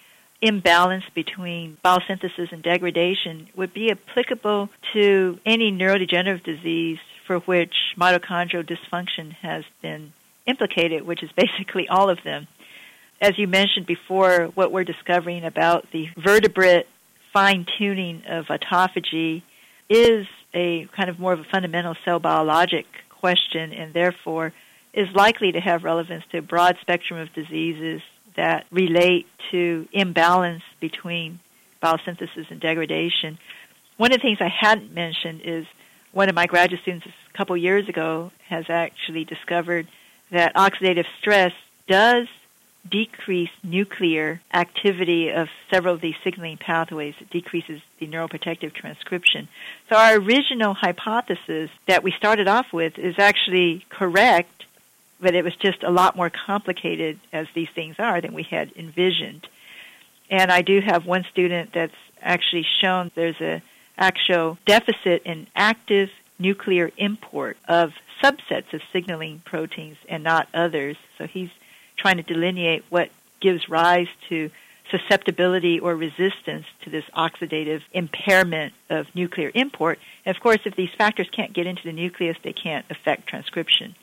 imbalance 0.42 1.06
between 1.14 1.78
biosynthesis 1.84 2.52
and 2.52 2.62
degradation 2.62 3.48
would 3.56 3.74
be 3.74 3.92
applicable 3.92 4.70
to 4.94 5.40
any 5.46 5.72
neurodegenerative 5.72 6.44
disease 6.44 7.00
for 7.28 7.40
which 7.40 7.74
mitochondrial 7.98 8.68
dysfunction 8.68 9.34
has 9.34 9.64
been 9.82 10.14
implicated, 10.46 11.06
which 11.06 11.24
is 11.24 11.30
basically 11.36 11.88
all 11.88 12.10
of 12.10 12.20
them. 12.24 12.48
As 13.22 13.38
you 13.38 13.48
mentioned 13.48 13.86
before, 13.86 14.52
what 14.56 14.72
we're 14.72 14.84
discovering 14.84 15.46
about 15.46 15.88
the 15.92 16.08
vertebrate 16.18 16.88
fine 17.32 17.66
tuning 17.78 18.24
of 18.28 18.46
autophagy 18.46 19.42
is 19.90 20.28
a 20.54 20.88
kind 20.96 21.10
of 21.10 21.20
more 21.20 21.34
of 21.34 21.40
a 21.40 21.46
fundamental 21.46 21.96
cell 22.06 22.20
biologic 22.20 22.86
question 23.10 23.74
and 23.74 23.94
therefore 23.94 24.54
is 24.94 25.08
likely 25.16 25.52
to 25.52 25.60
have 25.60 25.84
relevance 25.84 26.24
to 26.32 26.38
a 26.38 26.42
broad 26.42 26.78
spectrum 26.82 27.20
of 27.20 27.34
diseases 27.34 28.02
that 28.36 28.66
relate 28.72 29.26
to 29.52 29.88
imbalance 29.92 30.64
between 30.80 31.40
biosynthesis 31.82 32.50
and 32.50 32.60
degradation. 32.60 33.38
One 33.98 34.12
of 34.12 34.20
the 34.20 34.22
things 34.22 34.38
I 34.40 34.50
hadn't 34.50 34.94
mentioned 34.94 35.42
is 35.44 35.66
one 36.14 36.30
of 36.30 36.36
my 36.36 36.46
graduate 36.46 36.82
students 36.82 37.08
a 37.08 37.38
couple 37.38 37.58
years 37.58 37.90
ago 37.90 38.32
has 38.48 38.66
actually 38.70 39.26
discovered 39.26 39.88
that 40.32 40.56
oxidative 40.56 41.06
stress 41.20 41.52
does 41.88 42.28
decrease 42.90 43.50
nuclear 43.64 44.42
activity 44.54 45.30
of 45.30 45.48
several 45.72 45.96
of 45.96 46.02
these 46.02 46.16
signaling 46.24 46.58
pathways. 46.58 47.16
It 47.20 47.30
decreases 47.30 47.82
the 48.00 48.08
neuroprotective 48.08 48.74
transcription. 48.74 49.48
So 49.90 49.96
our 49.96 50.16
original 50.16 50.74
hypothesis 50.74 51.70
that 51.88 52.04
we 52.04 52.12
started 52.12 52.48
off 52.48 52.68
with 52.74 53.00
is 53.00 53.16
actually 53.18 53.86
correct, 53.90 54.66
but 55.20 55.34
it 55.34 55.44
was 55.44 55.56
just 55.56 55.82
a 55.84 55.92
lot 55.92 56.16
more 56.16 56.30
complicated 56.30 57.20
as 57.32 57.48
these 57.56 57.70
things 57.74 57.96
are 58.00 58.20
than 58.20 58.34
we 58.34 58.44
had 58.44 58.72
envisioned. 58.76 59.48
And 60.30 60.52
I 60.52 60.62
do 60.62 60.82
have 60.82 61.06
one 61.06 61.26
student 61.32 61.72
that's 61.74 61.96
actually 62.22 62.66
shown 62.82 63.12
there's 63.16 63.40
a 63.40 63.62
actual 63.98 64.58
deficit 64.66 65.24
in 65.24 65.48
active 65.56 66.10
nuclear 66.40 66.92
import 66.98 67.58
of 67.68 67.94
subsets 68.22 68.74
of 68.74 68.82
signaling 68.92 69.42
proteins 69.46 69.98
and 70.10 70.24
not 70.24 70.48
others. 70.54 70.98
So 71.18 71.28
he's 71.28 71.50
trying 71.98 72.18
to 72.18 72.24
delineate 72.24 72.84
what 72.90 73.10
gives 73.40 73.70
rise 73.70 74.08
to 74.30 74.50
susceptibility 74.90 75.80
or 75.80 75.96
resistance 75.96 76.66
to 76.84 76.90
this 76.90 77.06
oxidative 77.16 77.82
impairment 77.94 78.74
of 78.90 79.08
nuclear 79.16 79.52
import. 79.54 80.00
And 80.26 80.36
of 80.36 80.42
course, 80.42 80.60
if 80.66 80.76
these 80.76 80.92
factors 80.98 81.28
can't 81.32 81.54
get 81.54 81.68
into 81.68 81.84
the 81.84 81.94
nucleus, 81.94 82.38
they 82.44 82.54
can't 82.54 82.86
affect 82.90 83.28
transcription. 83.28 83.96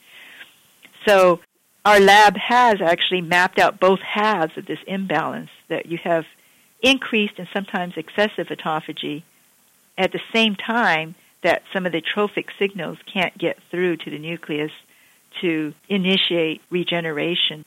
So 1.06 1.40
our 1.84 2.00
lab 2.00 2.36
has 2.36 2.80
actually 2.80 3.22
mapped 3.22 3.58
out 3.58 3.80
both 3.80 4.00
halves 4.00 4.56
of 4.56 4.66
this 4.66 4.80
imbalance 4.86 5.50
that 5.68 5.86
you 5.86 5.98
have 5.98 6.26
increased 6.82 7.34
and 7.38 7.48
sometimes 7.52 7.94
excessive 7.96 8.48
autophagy 8.48 9.22
at 10.00 10.12
the 10.12 10.20
same 10.32 10.56
time 10.56 11.14
that 11.42 11.62
some 11.72 11.84
of 11.84 11.92
the 11.92 12.00
trophic 12.00 12.48
signals 12.58 12.98
can't 13.04 13.36
get 13.36 13.58
through 13.70 13.98
to 13.98 14.10
the 14.10 14.18
nucleus 14.18 14.72
to 15.42 15.74
initiate 15.88 16.62
regeneration. 16.70 17.64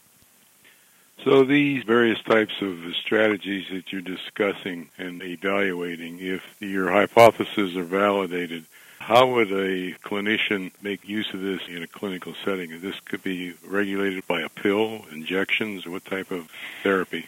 So 1.23 1.43
these 1.43 1.83
various 1.83 2.21
types 2.23 2.55
of 2.59 2.79
strategies 2.95 3.67
that 3.71 3.93
you're 3.93 4.01
discussing 4.01 4.89
and 4.97 5.21
evaluating, 5.21 6.19
if 6.19 6.41
your 6.59 6.91
hypotheses 6.91 7.77
are 7.77 7.83
validated, 7.83 8.65
how 8.97 9.27
would 9.27 9.51
a 9.51 9.93
clinician 10.03 10.71
make 10.81 11.07
use 11.07 11.31
of 11.33 11.41
this 11.41 11.61
in 11.67 11.83
a 11.83 11.87
clinical 11.87 12.33
setting? 12.43 12.81
This 12.81 12.99
could 13.01 13.21
be 13.21 13.53
regulated 13.65 14.25
by 14.27 14.41
a 14.41 14.49
pill, 14.49 15.05
injections, 15.11 15.85
what 15.85 16.03
type 16.03 16.31
of 16.31 16.49
therapy? 16.81 17.27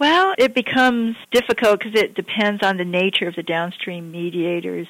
Well, 0.00 0.34
it 0.38 0.54
becomes 0.54 1.14
difficult 1.30 1.78
because 1.78 2.00
it 2.00 2.14
depends 2.14 2.64
on 2.64 2.78
the 2.78 2.84
nature 2.84 3.28
of 3.28 3.36
the 3.36 3.44
downstream 3.44 4.10
mediators 4.10 4.88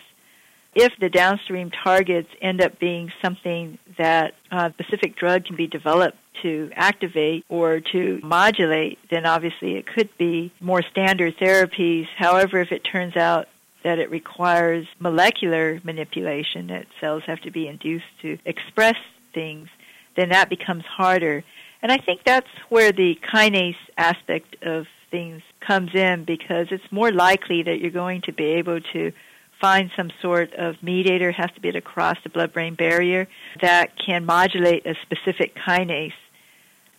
if 0.74 0.92
the 1.00 1.08
downstream 1.08 1.70
targets 1.70 2.28
end 2.40 2.62
up 2.62 2.78
being 2.78 3.10
something 3.22 3.78
that 3.98 4.34
a 4.50 4.72
specific 4.78 5.16
drug 5.16 5.44
can 5.44 5.56
be 5.56 5.66
developed 5.66 6.16
to 6.42 6.70
activate 6.74 7.44
or 7.48 7.80
to 7.80 8.20
modulate, 8.22 8.98
then 9.10 9.26
obviously 9.26 9.76
it 9.76 9.86
could 9.86 10.08
be 10.16 10.52
more 10.60 10.82
standard 10.82 11.36
therapies. 11.38 12.06
However, 12.16 12.60
if 12.60 12.70
it 12.70 12.82
turns 12.84 13.16
out 13.16 13.48
that 13.82 13.98
it 13.98 14.10
requires 14.10 14.86
molecular 15.00 15.80
manipulation, 15.82 16.68
that 16.68 16.86
cells 17.00 17.24
have 17.26 17.40
to 17.40 17.50
be 17.50 17.66
induced 17.66 18.04
to 18.22 18.38
express 18.44 18.96
things, 19.34 19.68
then 20.16 20.28
that 20.28 20.48
becomes 20.48 20.84
harder. 20.84 21.42
And 21.82 21.90
I 21.90 21.96
think 21.96 22.20
that's 22.24 22.48
where 22.68 22.92
the 22.92 23.18
kinase 23.32 23.74
aspect 23.96 24.62
of 24.62 24.86
things 25.10 25.42
comes 25.60 25.90
in 25.94 26.24
because 26.24 26.68
it's 26.70 26.90
more 26.90 27.12
likely 27.12 27.62
that 27.62 27.80
you're 27.80 27.90
going 27.90 28.22
to 28.22 28.32
be 28.32 28.44
able 28.44 28.80
to 28.92 29.12
find 29.60 29.90
some 29.96 30.10
sort 30.22 30.54
of 30.54 30.76
mediator, 30.82 31.30
has 31.32 31.50
to 31.54 31.60
be 31.60 31.68
across 31.68 32.16
the 32.22 32.30
blood 32.30 32.52
brain 32.52 32.74
barrier, 32.74 33.28
that 33.60 33.90
can 33.98 34.24
modulate 34.24 34.86
a 34.86 34.94
specific 35.02 35.54
kinase 35.54 36.12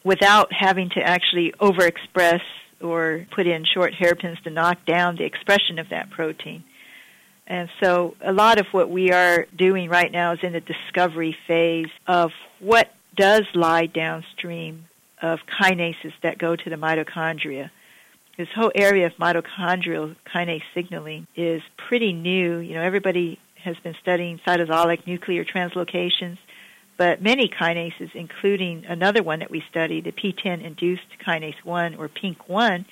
without 0.03 0.51
having 0.51 0.89
to 0.89 1.01
actually 1.01 1.53
overexpress 1.59 2.41
or 2.79 3.25
put 3.31 3.47
in 3.47 3.63
short 3.65 3.93
hairpins 3.93 4.39
to 4.43 4.49
knock 4.49 4.85
down 4.85 5.15
the 5.15 5.23
expression 5.23 5.79
of 5.79 5.89
that 5.89 6.09
protein. 6.09 6.63
And 7.47 7.69
so 7.83 8.15
a 8.21 8.31
lot 8.31 8.59
of 8.59 8.67
what 8.71 8.89
we 8.89 9.11
are 9.11 9.45
doing 9.55 9.89
right 9.89 10.11
now 10.11 10.33
is 10.33 10.39
in 10.41 10.53
the 10.53 10.61
discovery 10.61 11.35
phase 11.47 11.89
of 12.07 12.31
what 12.59 12.93
does 13.15 13.43
lie 13.53 13.87
downstream 13.87 14.85
of 15.21 15.39
kinases 15.59 16.13
that 16.23 16.37
go 16.37 16.55
to 16.55 16.69
the 16.69 16.77
mitochondria 16.77 17.69
this 18.37 18.47
whole 18.55 18.71
area 18.73 19.07
of 19.07 19.13
mitochondrial 19.13 20.15
kinase 20.33 20.63
signaling 20.73 21.27
is 21.35 21.61
pretty 21.77 22.13
new. 22.13 22.57
You 22.57 22.75
know, 22.75 22.81
everybody 22.81 23.39
has 23.63 23.75
been 23.83 23.95
studying 24.01 24.39
cytosolic 24.47 25.05
nuclear 25.05 25.45
translocations, 25.45 26.37
but 26.97 27.21
many 27.21 27.49
kinases, 27.49 28.13
including 28.13 28.85
another 28.85 29.23
one 29.23 29.39
that 29.39 29.51
we 29.51 29.63
study, 29.69 30.01
the 30.01 30.11
PTEN 30.11 30.63
induced 30.63 31.03
kinase 31.25 31.63
1 31.63 31.95
or 31.95 32.09
PINK1, 32.09 32.85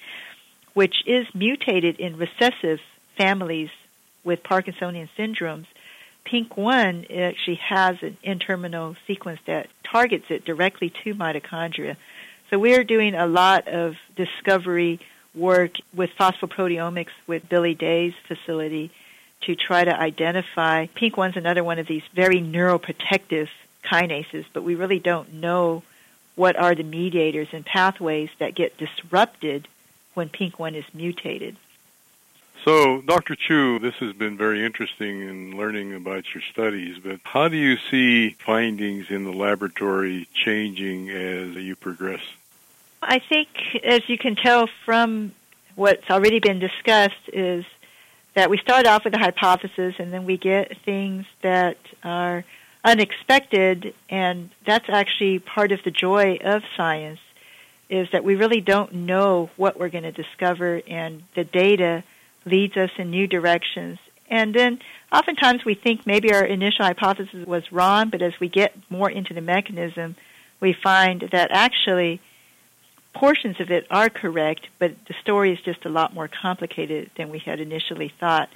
which 0.74 0.96
is 1.06 1.26
mutated 1.34 2.00
in 2.00 2.18
recessive 2.18 2.80
families 3.18 3.70
with 4.24 4.44
Parkinsonian 4.44 5.10
syndromes. 5.18 5.66
PINK1 6.26 7.06
actually 7.20 7.60
has 7.68 7.96
an 8.02 8.18
N-terminal 8.24 8.96
sequence 9.08 9.40
that 9.48 9.68
targets 9.84 10.26
it 10.30 10.46
directly 10.46 10.94
to 11.04 11.16
mitochondria. 11.16 11.96
So 12.50 12.60
we're 12.60 12.84
doing 12.84 13.16
a 13.16 13.28
lot 13.28 13.68
of 13.68 13.96
discovery 14.16 15.00
work 15.40 15.72
with 15.94 16.10
phosphoproteomics 16.20 17.12
with 17.28 17.48
Billy 17.50 17.74
Day's 17.74 18.14
facility 18.28 18.92
to 19.42 19.56
try 19.56 19.84
to 19.84 19.98
identify. 19.98 20.88
PINK1's 20.88 21.38
another 21.38 21.64
one 21.64 21.80
of 21.80 21.88
these 21.88 22.04
very 22.14 22.42
neuroprotective 22.42 23.50
kinases, 23.84 24.46
but 24.54 24.64
we 24.64 24.76
really 24.76 25.00
don't 25.00 25.34
know 25.34 25.84
what 26.36 26.56
are 26.56 26.76
the 26.76 26.84
mediators 26.84 27.50
and 27.52 27.66
pathways 27.66 28.30
that 28.40 28.56
get 28.56 28.78
disrupted 28.78 29.68
when 30.14 30.30
PINK1 30.30 30.76
is 30.76 30.86
mutated. 30.94 31.56
So, 32.66 33.02
Dr. 33.02 33.36
Chu, 33.36 33.80
this 33.80 33.96
has 33.96 34.14
been 34.14 34.36
very 34.36 34.66
interesting 34.66 35.22
in 35.22 35.58
learning 35.58 35.94
about 35.94 36.26
your 36.34 36.44
studies, 36.52 36.98
but 37.02 37.20
how 37.24 37.48
do 37.48 37.56
you 37.56 37.78
see 37.90 38.32
findings 38.32 39.10
in 39.10 39.24
the 39.24 39.32
laboratory 39.32 40.28
changing 40.34 41.10
as 41.10 41.56
you 41.56 41.78
progress? 41.78 42.22
I 43.02 43.20
think, 43.20 43.48
as 43.84 44.08
you 44.08 44.18
can 44.18 44.36
tell 44.36 44.68
from 44.86 45.34
what's 45.76 46.10
already 46.10 46.40
been 46.40 46.60
discussed, 46.60 47.30
is 47.32 47.66
that 48.34 48.50
we 48.50 48.58
start 48.58 48.86
off 48.86 49.04
with 49.06 49.14
a 49.14 49.20
hypothesis 49.20 49.96
and 50.00 50.14
then 50.14 50.26
we 50.26 50.38
get 50.38 50.78
things 50.84 51.26
that 51.42 51.78
are 52.04 52.44
unexpected, 52.84 53.94
and 54.10 54.50
that's 54.66 54.90
actually 54.90 55.40
part 55.40 55.72
of 55.72 55.84
the 55.84 55.92
joy 55.92 56.40
of 56.44 56.64
science, 56.78 57.20
is 57.90 58.10
that 58.12 58.24
we 58.24 58.36
really 58.36 58.62
don't 58.62 58.94
know 58.94 59.50
what 59.58 59.80
we're 59.80 59.90
going 59.90 60.04
to 60.04 60.12
discover, 60.12 60.82
and 60.88 61.24
the 61.36 61.44
data 61.44 62.04
leads 62.46 62.78
us 62.78 62.92
in 62.98 63.10
new 63.10 63.28
directions. 63.28 64.00
And 64.30 64.54
then 64.54 64.80
oftentimes 65.12 65.66
we 65.66 65.74
think 65.74 66.06
maybe 66.06 66.32
our 66.34 66.46
initial 66.46 66.86
hypothesis 66.86 67.46
was 67.46 67.72
wrong, 67.72 68.10
but 68.10 68.22
as 68.22 68.40
we 68.40 68.48
get 68.48 68.76
more 68.90 69.10
into 69.10 69.34
the 69.34 69.42
mechanism, 69.42 70.16
we 70.60 70.74
find 70.74 71.22
that 71.32 71.50
actually 71.52 72.22
portions 73.14 73.60
of 73.60 73.72
it 73.72 73.88
are 73.90 74.10
correct, 74.10 74.68
but 74.78 74.94
the 75.08 75.16
story 75.22 75.52
is 75.52 75.60
just 75.62 75.86
a 75.86 75.90
lot 75.90 76.14
more 76.14 76.28
complicated 76.28 77.10
than 77.16 77.30
we 77.30 77.40
had 77.40 77.60
initially 77.60 78.14
thought. 78.20 78.50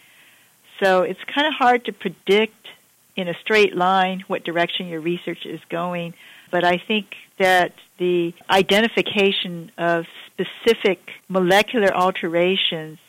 So 0.81 1.03
it's 1.03 1.23
kind 1.25 1.47
of 1.47 1.53
hard 1.53 1.85
to 1.85 1.93
predict 1.93 2.67
in 3.15 3.27
a 3.27 3.33
straight 3.35 3.75
line 3.75 4.23
what 4.27 4.43
direction 4.43 4.87
your 4.87 5.01
research 5.01 5.45
is 5.45 5.61
going, 5.69 6.13
but 6.51 6.63
I 6.63 6.77
think 6.77 7.15
that 7.37 7.73
the 7.97 8.33
identification 8.49 9.71
of 9.77 10.05
specific 10.27 11.11
molecular 11.29 11.93
alterations 11.93 12.99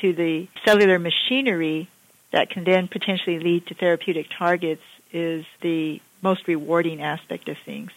to 0.00 0.12
the 0.12 0.48
cellular 0.64 0.98
machinery 0.98 1.88
that 2.30 2.50
can 2.50 2.64
then 2.64 2.88
potentially 2.88 3.38
lead 3.38 3.66
to 3.68 3.74
therapeutic 3.74 4.26
targets 4.36 4.82
is 5.12 5.44
the 5.60 6.00
most 6.20 6.46
rewarding 6.48 7.00
aspect 7.00 7.48
of 7.48 7.56
things. 7.64 7.90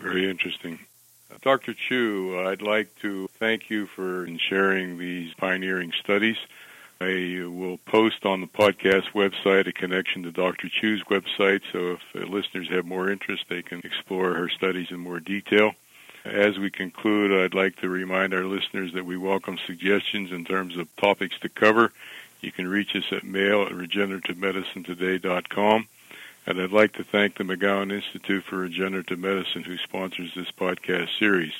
Very 0.00 0.28
interesting. 0.28 0.80
Dr. 1.42 1.74
Chu, 1.74 2.42
I'd 2.46 2.62
like 2.62 2.94
to 3.00 3.28
thank 3.38 3.70
you 3.70 3.86
for 3.86 4.26
sharing 4.48 4.98
these 4.98 5.34
pioneering 5.34 5.92
studies. 6.00 6.36
I 7.00 7.44
will 7.46 7.78
post 7.78 8.24
on 8.24 8.40
the 8.40 8.46
podcast 8.46 9.10
website 9.12 9.66
a 9.66 9.72
connection 9.72 10.22
to 10.22 10.30
Dr. 10.32 10.68
Chu's 10.68 11.02
website, 11.04 11.62
so 11.72 11.98
if 11.98 12.30
listeners 12.30 12.68
have 12.70 12.86
more 12.86 13.10
interest, 13.10 13.44
they 13.48 13.62
can 13.62 13.80
explore 13.84 14.34
her 14.34 14.48
studies 14.48 14.90
in 14.90 15.00
more 15.00 15.20
detail. 15.20 15.72
As 16.24 16.58
we 16.58 16.70
conclude, 16.70 17.32
I'd 17.32 17.52
like 17.52 17.76
to 17.80 17.88
remind 17.88 18.32
our 18.32 18.44
listeners 18.44 18.92
that 18.94 19.04
we 19.04 19.18
welcome 19.18 19.58
suggestions 19.66 20.32
in 20.32 20.44
terms 20.44 20.78
of 20.78 20.94
topics 20.96 21.38
to 21.40 21.50
cover. 21.50 21.92
You 22.40 22.52
can 22.52 22.66
reach 22.66 22.96
us 22.96 23.04
at 23.12 23.24
mail 23.24 23.64
at 23.64 23.72
regenerativemedicinetoday.com. 23.72 25.88
And 26.46 26.60
I'd 26.60 26.72
like 26.72 26.92
to 26.94 27.04
thank 27.04 27.36
the 27.36 27.44
McGowan 27.44 27.92
Institute 27.92 28.44
for 28.44 28.56
Regenerative 28.56 29.18
Medicine 29.18 29.62
who 29.62 29.78
sponsors 29.78 30.32
this 30.34 30.50
podcast 30.50 31.08
series. 31.18 31.54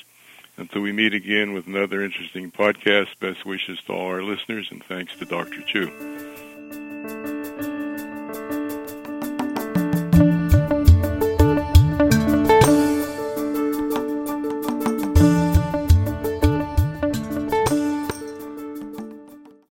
Until 0.57 0.81
we 0.81 0.91
meet 0.91 1.13
again 1.13 1.53
with 1.53 1.67
another 1.67 2.03
interesting 2.03 2.51
podcast, 2.51 3.19
best 3.19 3.45
wishes 3.45 3.79
to 3.87 3.93
all 3.93 4.07
our 4.07 4.23
listeners 4.23 4.67
and 4.71 4.83
thanks 4.83 5.15
to 5.17 5.25
Dr. 5.25 5.61
Chu. 5.63 6.44